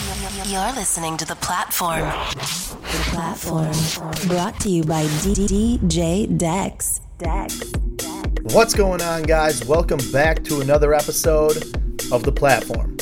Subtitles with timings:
[0.00, 2.00] You're listening to The Platform.
[2.00, 3.70] The Platform.
[4.28, 7.02] Brought to you by DJ Dex.
[7.18, 7.70] Dex.
[8.54, 9.62] What's going on, guys?
[9.66, 11.58] Welcome back to another episode
[12.10, 12.96] of The Platform.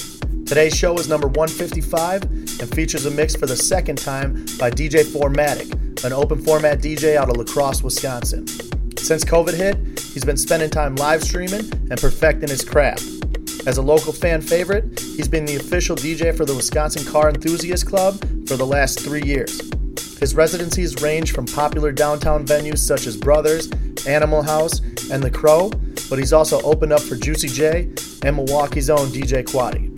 [0.44, 5.04] Today's show is number 155 and features a mix for the second time by DJ
[5.04, 8.44] 4Matik, an open format DJ out of La Crosse, Wisconsin.
[8.96, 13.17] Since COVID hit, he's been spending time live streaming and perfecting his craft.
[13.68, 17.86] As a local fan favorite, he's been the official DJ for the Wisconsin Car Enthusiast
[17.86, 18.18] Club
[18.48, 19.60] for the last three years.
[20.18, 23.70] His residencies range from popular downtown venues such as Brothers,
[24.06, 25.68] Animal House, and The Crow,
[26.08, 27.90] but he's also opened up for Juicy J
[28.24, 29.94] and Milwaukee's own DJ Quadi.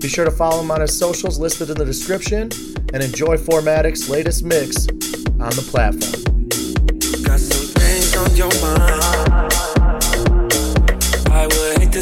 [0.00, 2.50] Be sure to follow him on his socials listed in the description
[2.92, 4.88] and enjoy 4Matik's latest mix
[5.38, 6.22] on the platform.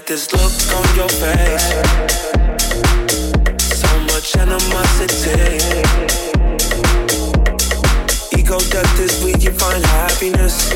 [0.00, 1.68] Had this look on your face.
[3.60, 5.58] So much animosity.
[8.38, 10.70] Ego death is where you find happiness.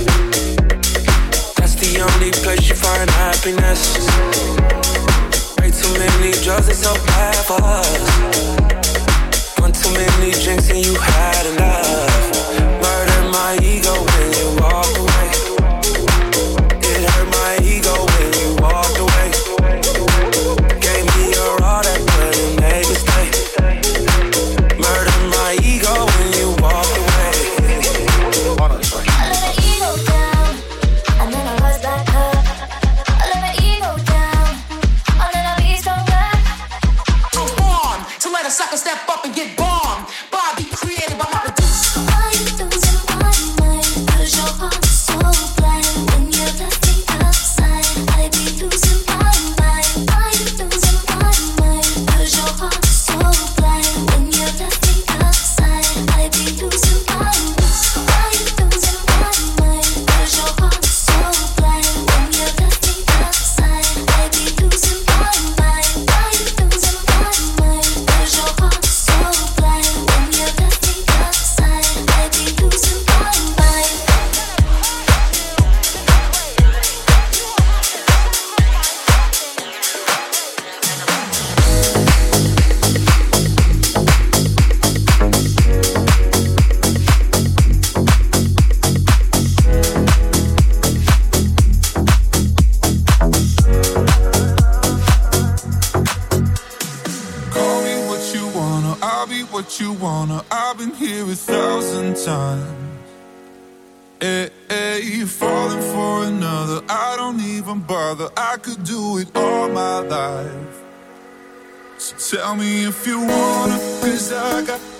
[1.56, 3.96] That's the only place you find happiness.
[5.58, 8.00] Way too many drugs, it's so bad for us.
[9.58, 11.83] One too many drinks and you had enough.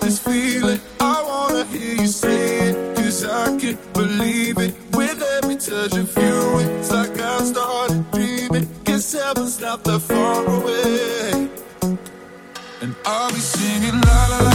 [0.05, 0.79] This feeling.
[0.99, 4.75] I wanna hear you say it, cause I can't believe it.
[4.93, 8.67] With every touch of you, it's like I started dreaming.
[8.83, 11.49] Guess heaven's not that far away.
[12.81, 14.54] And I'll be singing la la la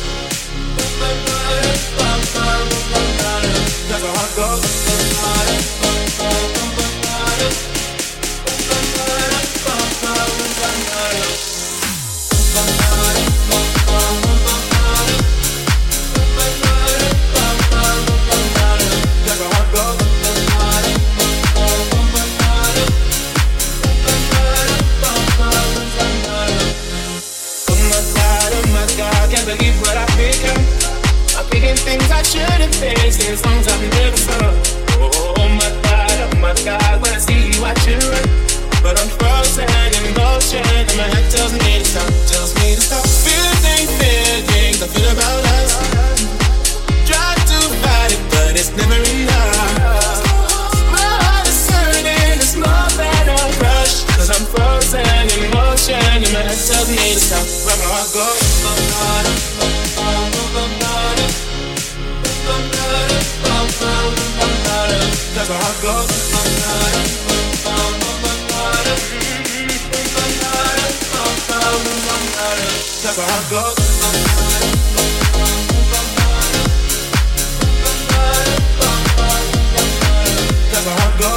[3.91, 4.71] That's my heart goes.
[32.21, 34.53] I shouldn't face, and songs I've never sung.
[35.01, 37.73] Oh, my God, oh my God, when I see you, run.
[38.85, 42.81] But I'm frozen in motion, and my head tells me to stop, tells me to
[42.81, 43.89] stop feeling
[44.85, 45.73] I feel about us.
[47.09, 50.21] Try to fight it, but it's never enough.
[50.93, 53.49] My heart is hurting, it's more than a
[54.29, 57.41] I'm frozen in motion, and my head tells me to stop.
[57.65, 58.40] Where my heart goes.
[65.51, 65.83] That's
[80.87, 81.30] my heart goes.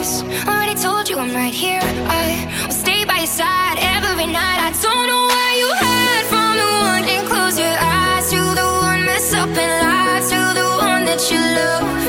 [0.00, 0.46] promise.
[0.46, 1.80] Already told you I'm right here.
[1.82, 4.60] I will stay by your side every night.
[4.60, 8.66] I don't know why you hide from the one and close your eyes to the
[8.88, 11.99] one mess up and lies to the one that you love.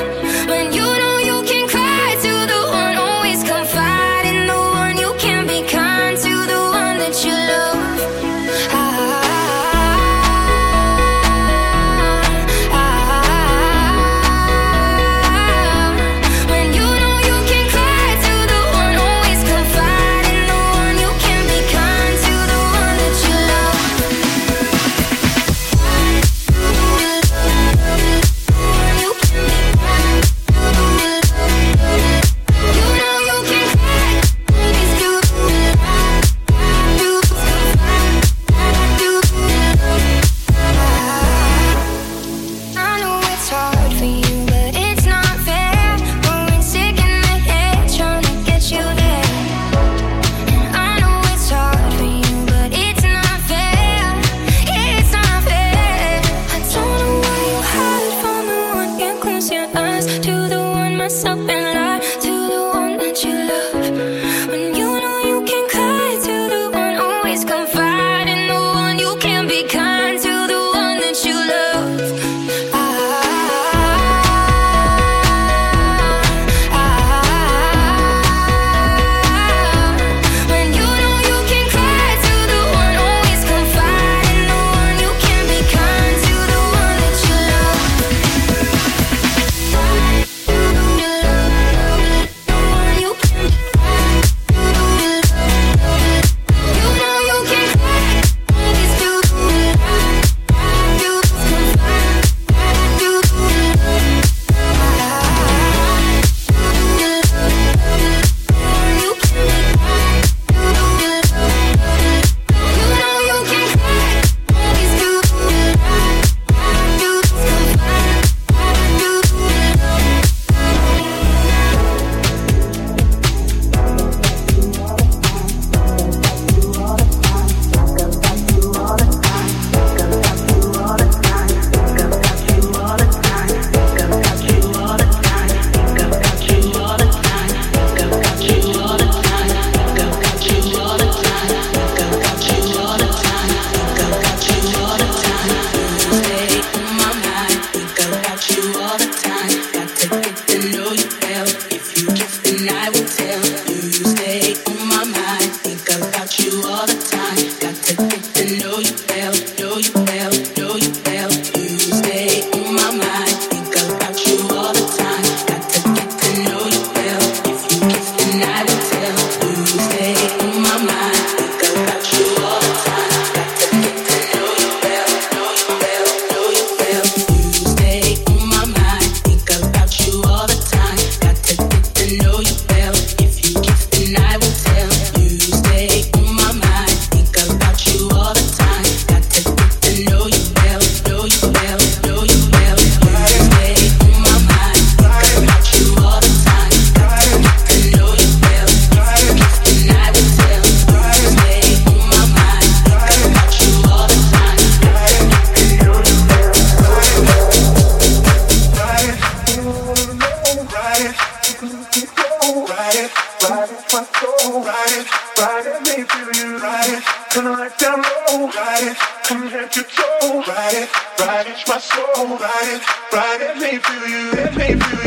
[221.82, 222.80] soul, right,
[223.12, 225.01] right, let me feel you, let me feel you.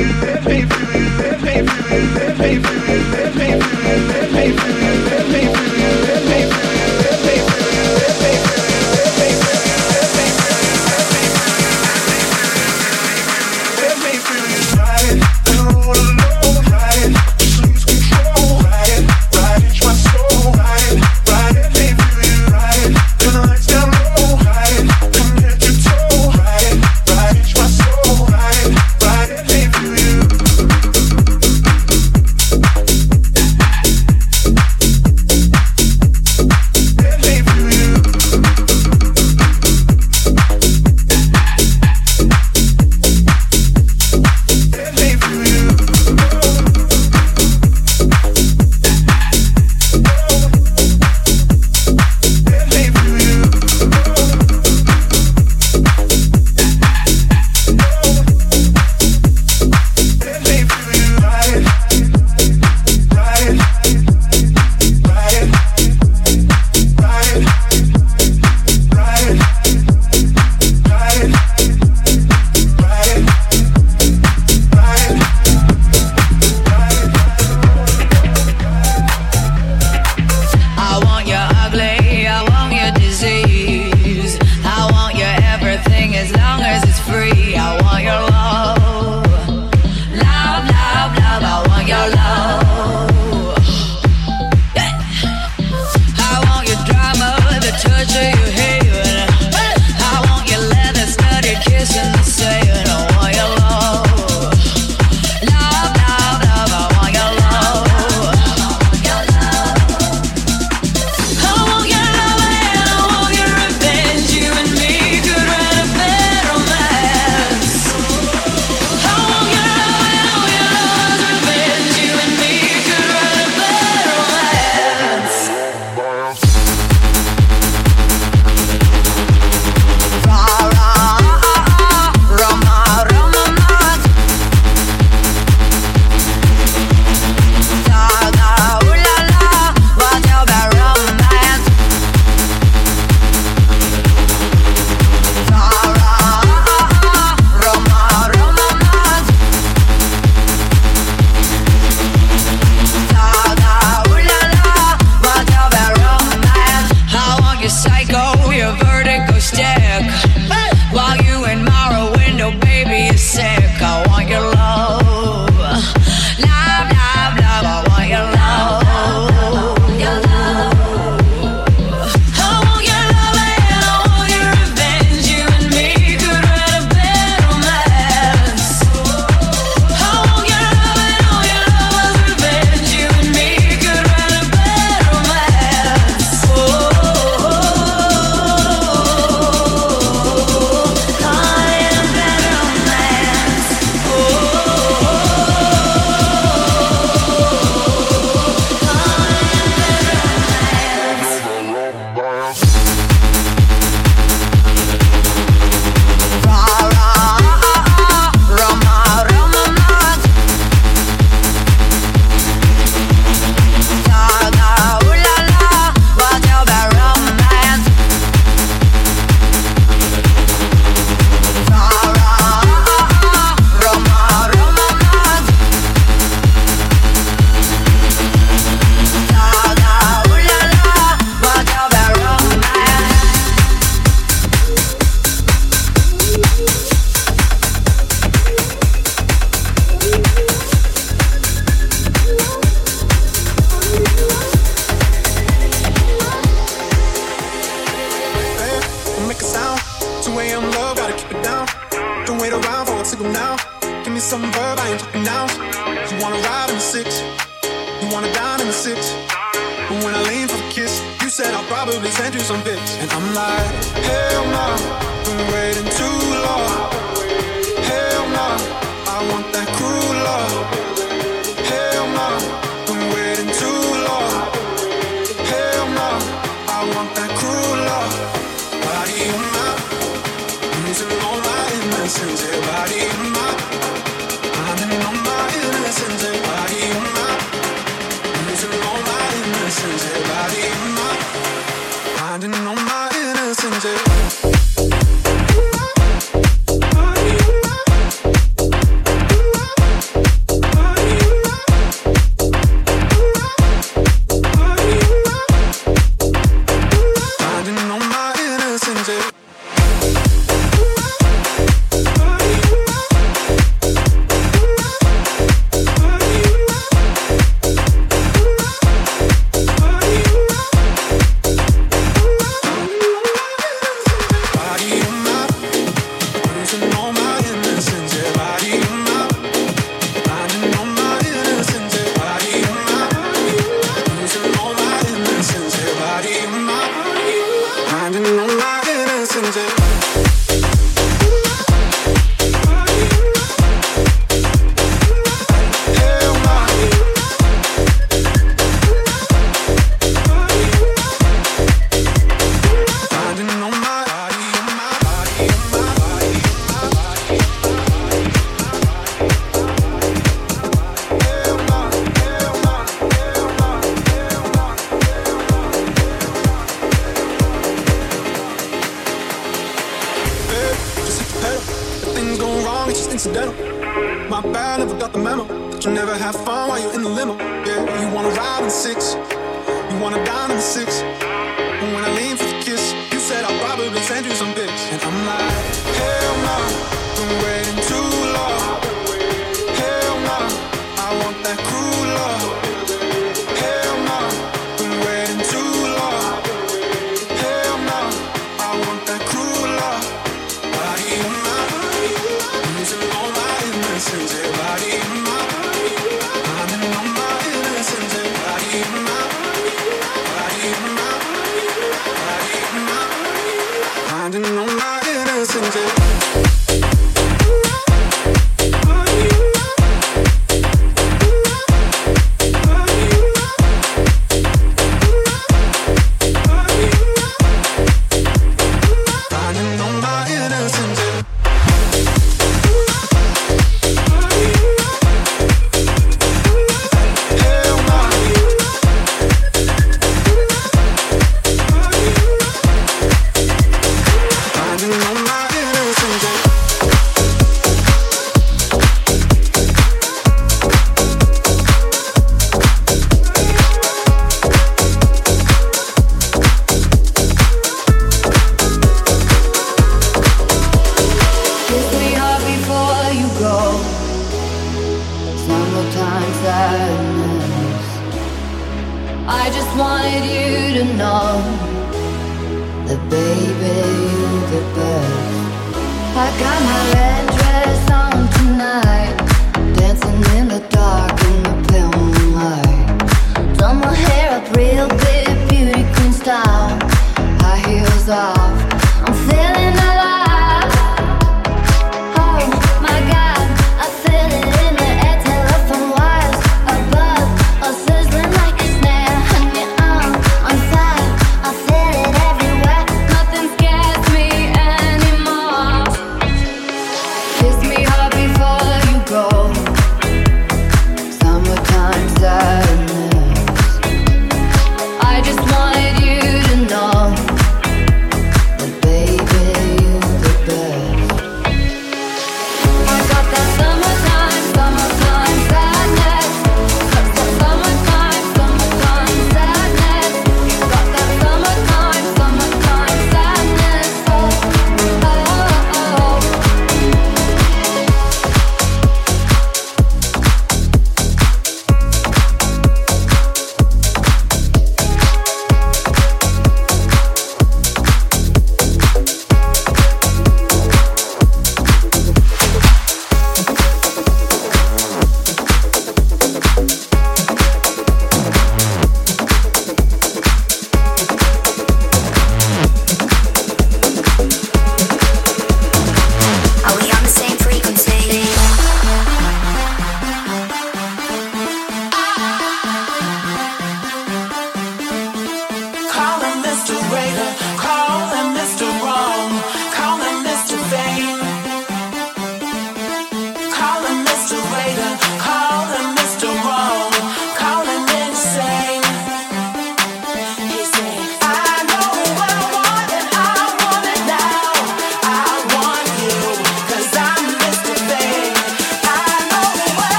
[415.18, 416.55] All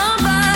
[0.00, 0.49] somebody.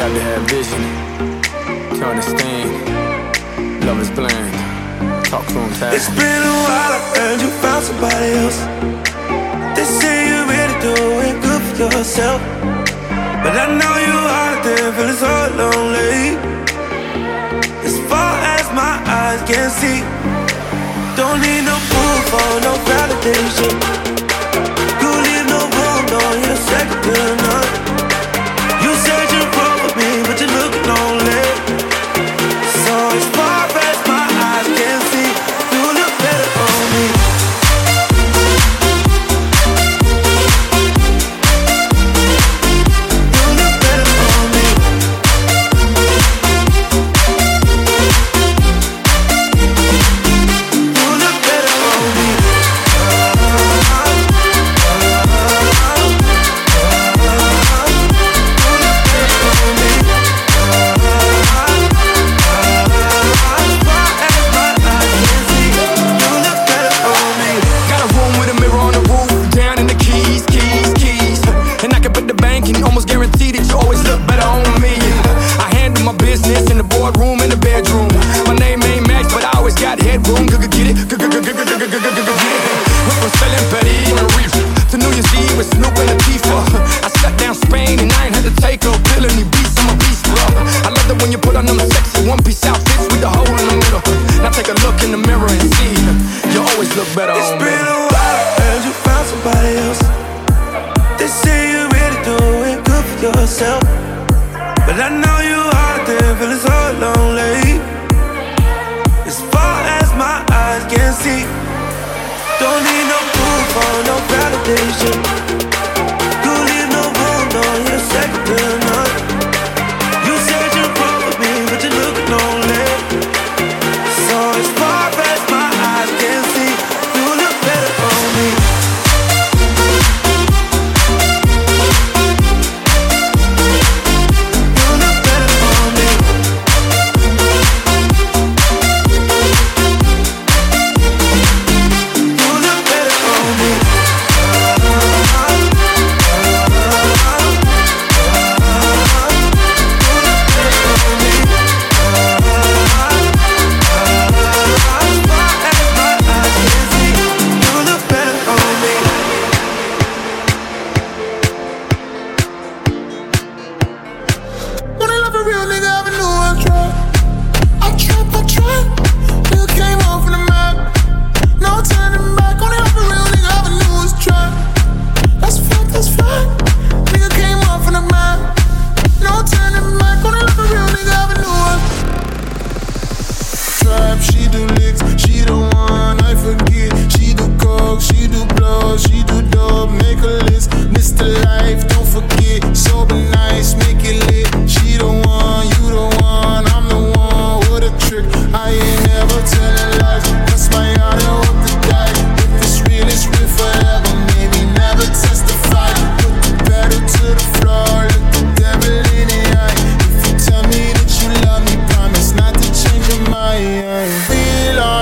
[0.00, 0.82] Have to have vision
[2.00, 3.84] to understand.
[3.84, 4.48] Love is blind.
[5.26, 5.92] Talk to him, Ty.
[5.92, 8.60] It's been a while, I found you found somebody else.
[9.76, 12.40] They say you're really doing good for yourself.
[13.44, 16.40] But I know you out there feeling so lonely.
[17.84, 20.00] As far as my eyes can see,
[21.12, 23.72] don't need no proof or no validation.
[24.96, 27.69] You leave no room, no, your second to.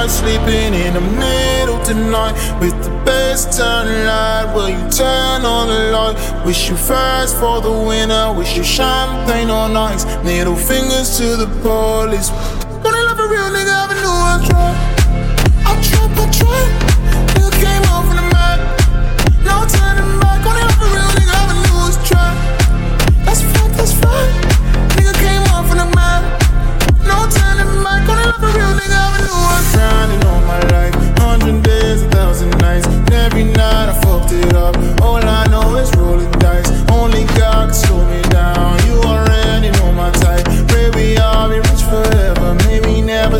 [0.08, 2.34] night, sleeping in the middle tonight.
[2.60, 4.52] With the best light.
[4.54, 6.46] will you turn on the light?
[6.46, 8.34] Wish you fast for the winner.
[8.36, 10.04] wish you champagne on ice.
[10.24, 12.30] Needle fingers to the police.
[12.82, 14.70] Gonna love a real nigga, I never knew I'd try.
[15.66, 16.87] I try, I try.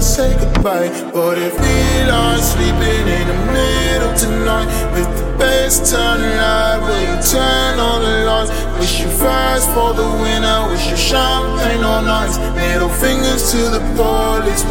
[0.09, 0.89] say goodbye.
[1.13, 4.69] but if we lost sleeping in the middle tonight?
[4.95, 8.51] With the bass turn light, will you turn on the lights?
[8.81, 12.39] Wish you fast for the winner, wish you champagne on ice.
[12.57, 14.65] Middle fingers to the police.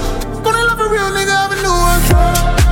[0.43, 2.66] Gonna love a real nigga, I've been new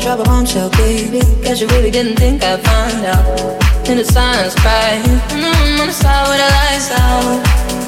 [0.00, 1.20] to drop a bombshell, baby.
[1.42, 3.88] Guess you really didn't think I'd find out.
[3.88, 5.02] In the silence, crying.
[5.30, 7.40] Mm, on the side with the lights out.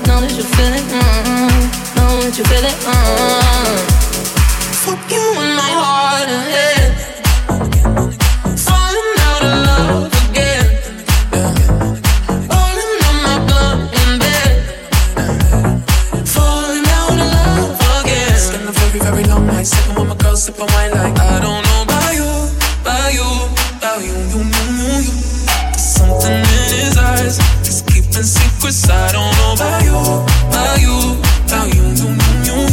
[0.06, 0.84] Know that you feel it.
[0.92, 2.76] Mm, know that you feel it.
[2.84, 3.78] Mm.
[4.84, 6.72] Fuck you in my heart and head.
[19.02, 21.71] Very long night sipping with my girl, sipping wine like I don't know
[28.62, 28.88] secrets.
[28.88, 29.96] I don't know about you,
[30.48, 32.68] about you, about you, you, you, you, you.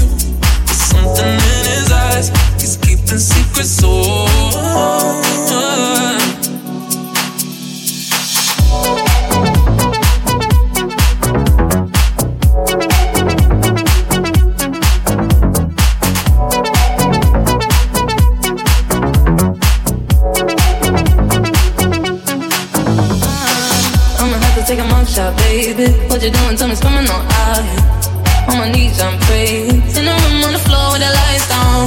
[0.66, 2.30] There's something in his eyes,
[2.62, 3.82] he's keeping secrets.
[3.84, 5.09] Oh.
[25.60, 25.92] Baby.
[26.08, 26.56] What you doing?
[26.56, 27.64] Tell me, coming on out.
[28.50, 29.82] On my knees, I'm praying.
[29.98, 31.86] In the room on the floor with the lights down.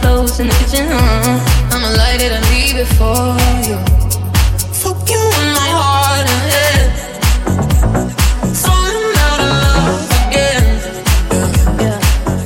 [0.00, 1.72] Clothes in the kitchen, uh.
[1.72, 3.20] I'ma light it and leave it for
[3.68, 3.78] you.
[4.80, 6.86] Fuck you in my heart and head.
[8.64, 10.64] Falling out of love again.
[11.84, 11.98] Yeah.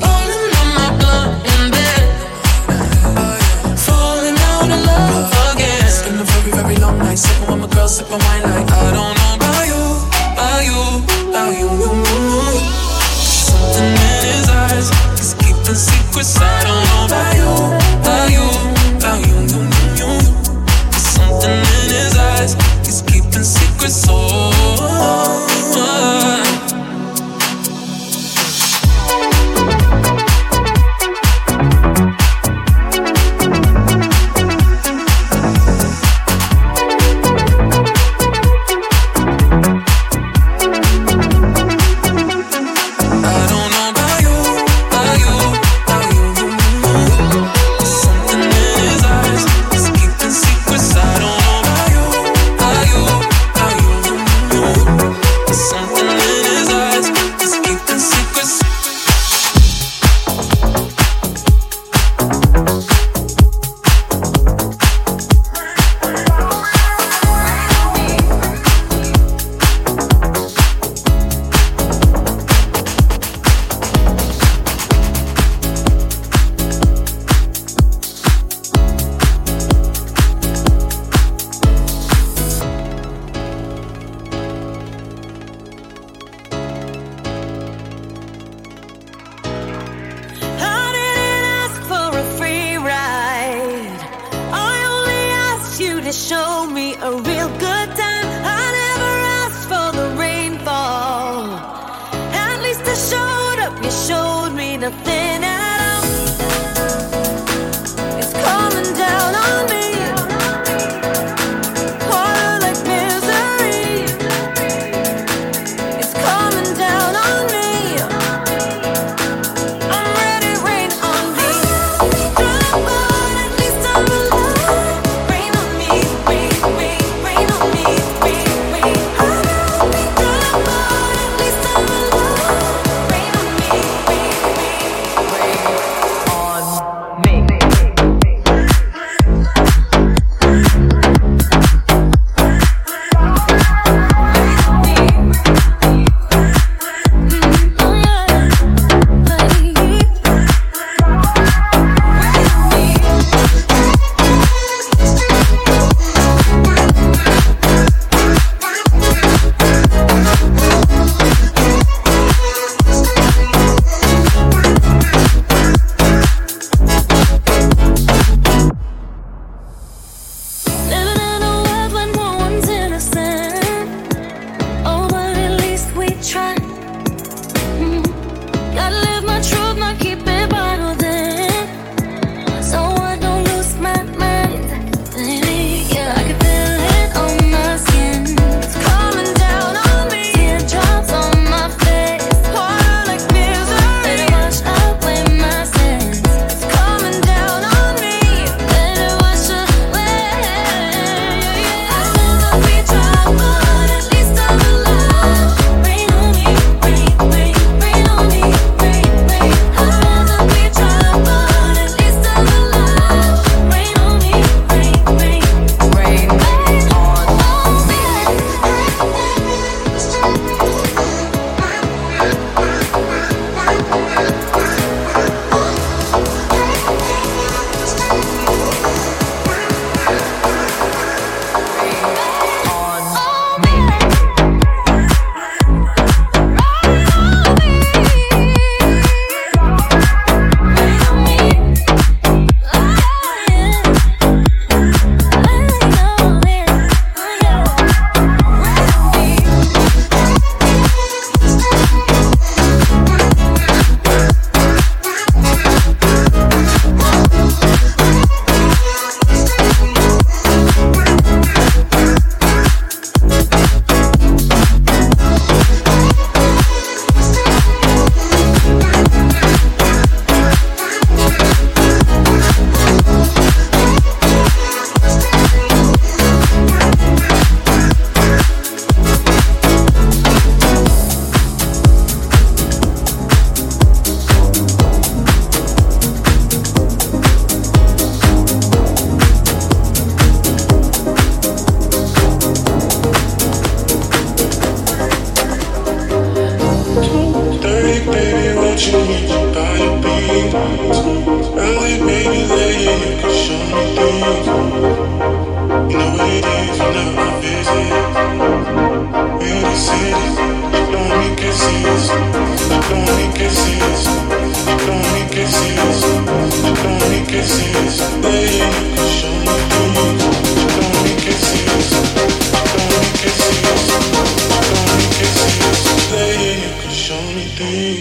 [0.04, 2.04] Rolling on my blunt in bed.
[3.86, 5.86] Falling out of love again.
[6.30, 8.67] Very, very long sipping with my girl, sipping wine like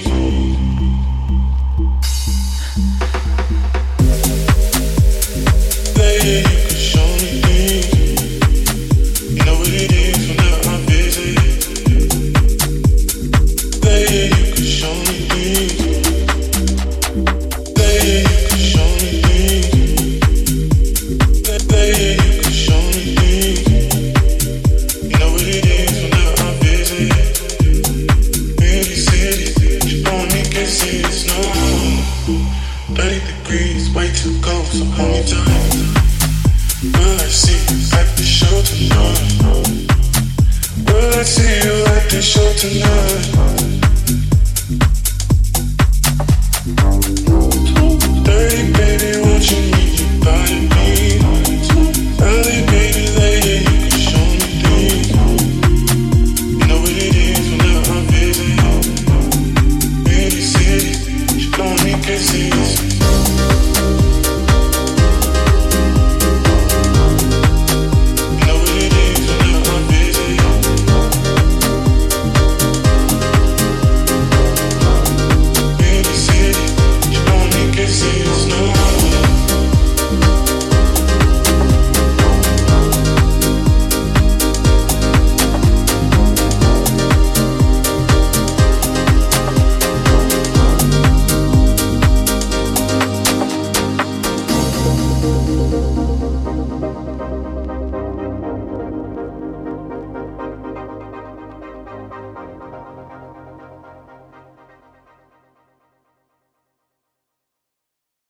[0.10, 0.28] things.
[0.28, 0.47] Baby,